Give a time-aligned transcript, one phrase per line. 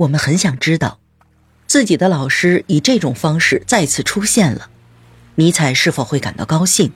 [0.00, 0.98] 我们很想知道，
[1.66, 4.70] 自己的老师以这种方式再次出现了，
[5.34, 6.90] 尼采是否会感到高兴？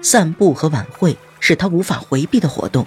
[0.00, 2.86] 散步和晚会是他无法回避的活动，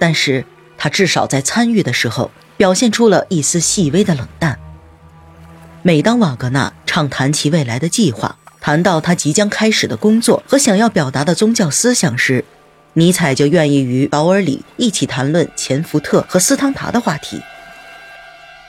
[0.00, 0.44] 但是
[0.76, 4.58] 他至少在参与的时候表现出了一丝细微的冷淡。
[5.82, 12.44] 每当瓦格纳畅谈其未来的计划，谈到他即将开始的工作和想要表达的宗教思想时，
[12.94, 17.40] 尼采就愿意与保尔里一起谈论钱福特和斯汤达的话题。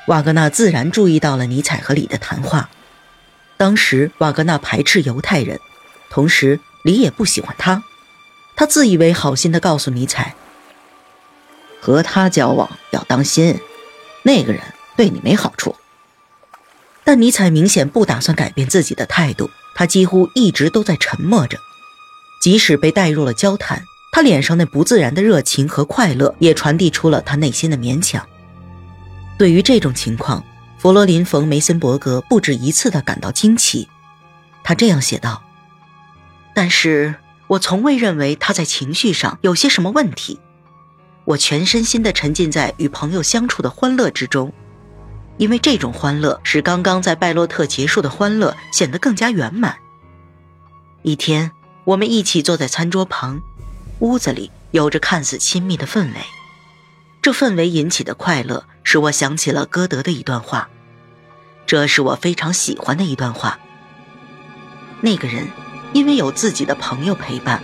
[0.08, 2.70] 瓦格纳自然注意到了尼采和李的谈话。
[3.58, 5.59] 当时瓦格纳排斥犹太人，
[6.09, 7.84] 同时李也不喜欢他。
[8.55, 10.34] 他自以为好心的告诉尼采
[11.81, 13.59] ：“和他交往要当心，
[14.23, 14.62] 那个人
[14.95, 15.76] 对你没好处。”
[17.03, 21.59] 但尼采明显不打算改变自己的态度，他几乎一直都在沉默着。
[22.42, 28.26] 即使被带入了交谈，他脸上那不自然的热情和快乐也传递出了他内心的勉强。
[29.38, 30.44] 对于这种情况，
[30.80, 33.88] 弗罗林·冯·梅森伯格不止一次地感到惊奇。
[34.64, 35.44] 他这样写道
[36.56, 37.14] ：“但是
[37.45, 40.39] 我从未认为他在情绪上有些什么问题。
[41.23, 44.52] 我全身心地沉浸在与朋友相处的欢乐之中，
[45.38, 49.78] 因为这种欢乐使刚刚在拜洛特结束的欢乐显得更加圆满。
[51.04, 51.52] 一天，
[51.83, 53.39] 我们一起坐在餐桌旁，
[54.00, 56.16] 屋子里有着看似亲密的氛围。
[57.22, 60.69] 这氛围引起的快乐。”使我想起了歌德的一段话，
[61.66, 63.59] 这是我非常喜欢的一段话。
[65.02, 65.45] 那个人
[65.91, 67.61] 因为有自己的朋友陪伴，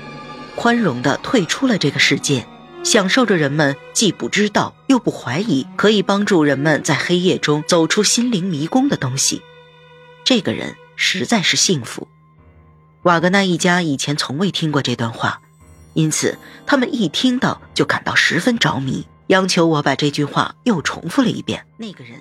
[0.57, 2.45] 宽容地退出了这个世界，
[2.83, 9.41] 享受着人们既不知道又不怀疑，可以帮助人们在黑夜中走出心灵迷宫的东西。
[10.25, 12.09] 这个人实在是幸福。
[13.03, 15.39] 瓦格纳一家以前从未听过这段话，
[15.93, 19.07] 因此他们一听到就感到十分着迷。
[19.27, 21.65] 央求我把这句话又重复了一遍。
[21.77, 22.13] 那个人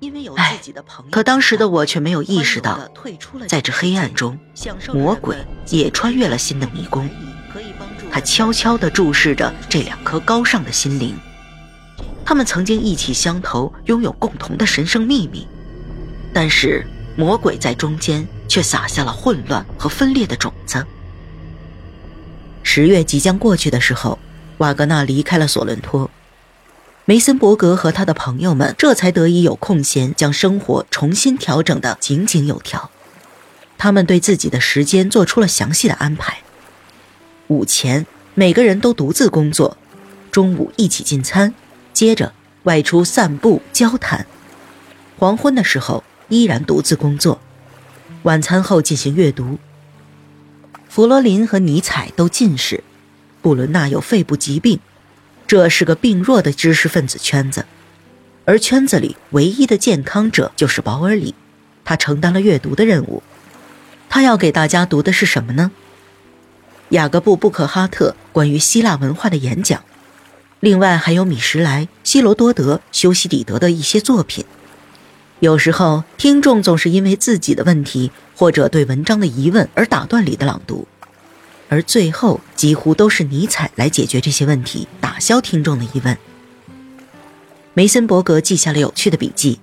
[0.00, 2.78] 因为有自己的朋友，可当时的我却没有意识到，
[3.48, 4.38] 在这黑暗中，
[4.92, 5.36] 魔鬼
[5.68, 7.08] 也穿越了新的迷宫。
[8.10, 11.16] 他悄悄地注视着这两颗高尚的心灵，
[12.24, 15.46] 他们曾经意气相投，拥有共同的神圣秘密。
[16.32, 20.84] 但是魔鬼在中间却撒下了混乱和分裂的种子。
[22.62, 24.18] 十月即将过去的时候，
[24.58, 26.10] 瓦格纳离开了索伦托。
[27.06, 32.90] 梅森伯格和他的朋友们这才得以有空闲，将生活重新调整得井井有条。
[33.76, 36.38] 他们对自己的时间做出了详细的安排。
[37.48, 39.76] 午前，每个人都独自工作；
[40.30, 41.52] 中午一起进餐，
[41.92, 42.32] 接着
[42.62, 44.24] 外出散步、交谈；
[45.18, 47.38] 黄昏的时候依然独自工作；
[48.22, 49.58] 晚餐后进行阅读。
[50.88, 52.82] 弗罗林和尼采都近视，
[53.42, 54.80] 布伦纳有肺部疾病。
[55.54, 57.64] 这是个病弱的知识分子圈子，
[58.44, 61.32] 而圈子里唯一的健康者就是保尔里，
[61.84, 63.22] 他承担了阅读的任务。
[64.08, 65.70] 他要给大家读的是什么呢？
[66.88, 69.84] 雅各布·布克哈特关于希腊文化的演讲，
[70.58, 74.44] 另外还有米什莱、希罗多德、修昔底德的一些作品。
[75.38, 80.88] 有时候，听众总是因为自己的问题或者对文章的疑问而打断里的朗读。
[81.68, 86.16] 而最后几乎都是尼采来解决这些问题，打消听众的疑问。
[87.72, 89.58] 梅森伯格记下了有趣的笔记：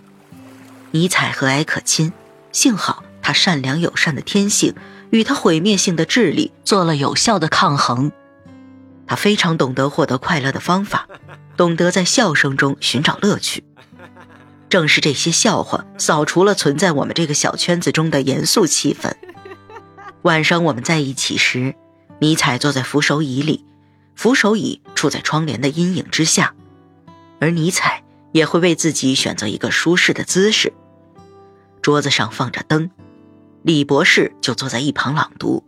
[0.91, 2.11] 尼采和蔼可亲，
[2.51, 4.75] 幸好他善良友善的天性
[5.11, 8.11] 与他毁灭性的智力做了有效的抗衡。
[9.07, 11.07] 他非常懂得获得快乐的方法，
[11.55, 13.63] 懂得在笑声中寻找乐趣。
[14.69, 19.13] 正是这些笑话扫除了存在我们这个小圈子中的严肃气氛。
[20.23, 21.75] 晚上我们在一起时。
[22.23, 23.65] 尼采坐在扶手椅里，
[24.15, 26.53] 扶手椅处在窗帘的阴影之下，
[27.39, 30.71] 而尼采也会为自己选择一个舒适的姿势。
[31.81, 32.91] 桌子上放着灯，
[33.63, 35.63] 李博士就坐在一旁朗读，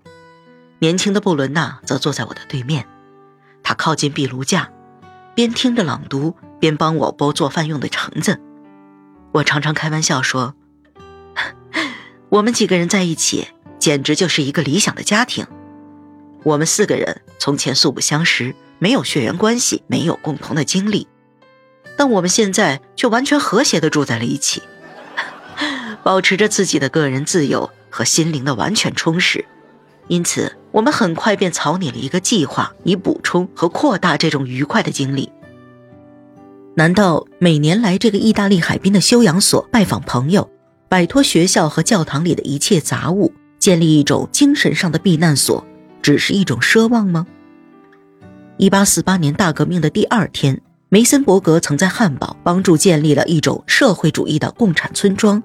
[0.77, 2.85] 年轻的布伦娜则坐在我的对面，
[3.63, 4.69] 他靠近壁炉架，
[5.33, 8.39] 边听着朗读边帮我剥做饭用的橙子。
[9.31, 10.53] 我常常开玩笑说，
[12.29, 13.47] 我们几个人在一起
[13.79, 15.47] 简直就是一个理想的家庭。
[16.43, 21.07] 我们四个人从前素不相识，没有血缘关系，没有共同的经历，
[21.95, 24.61] 但我们现在却完全和谐的住在了一起，
[26.03, 29.45] 保持着自己的个人自由和心灵的完全充实。
[30.09, 35.31] 因此，我们很快便草拟了一个计划，以补充和扩大这种愉快的经历。
[36.75, 40.49] 难道每年来这个意大利海滨的休养所拜访朋友，
[40.89, 45.65] 摆脱学校和教堂里的一切杂物，建立一种精神上的避难所？
[46.03, 47.25] 只是一种奢望吗？
[48.57, 55.41] 一八四八年大革命的第二天，梅森伯格曾在汉堡帮助建立了一种社会主义的共产村庄，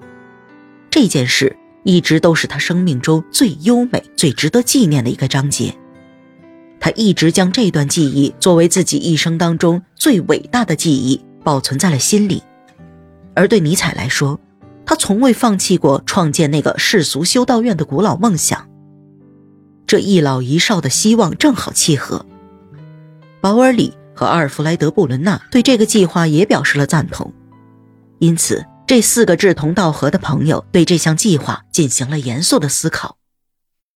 [0.91, 5.73] 这件事一直都是他生命中最优美、最值得纪念的一个章节。
[6.79, 12.43] 他一直将这段记忆作为自己一生当中最伟大的记忆保存在了心里。
[13.33, 14.39] 而对尼采来说，
[14.85, 18.67] 他从未放弃过创建那个世俗修道院的古老梦想。
[19.89, 22.23] 这一老一少的希望正好契合。
[23.41, 27.33] 保尔里和阿尔弗莱德·布伦纳对这个计划也表示了赞同，
[28.19, 33.17] 因此这四个志同道合的朋友对这项计划进行了严肃的思考。